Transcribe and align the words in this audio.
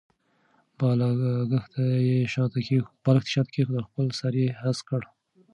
بالښت 0.77 1.73
یې 2.07 2.17
شاته 2.33 2.59
کېښود 3.55 3.75
او 3.81 3.87
خپل 3.89 4.07
سر 4.19 4.33
یې 4.41 4.47
هسک 4.61 4.83
کړ. 4.89 5.01